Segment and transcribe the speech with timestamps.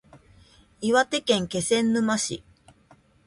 [0.79, 2.43] 岩手県気仙沼市